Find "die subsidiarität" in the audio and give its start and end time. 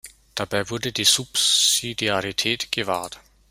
0.91-2.71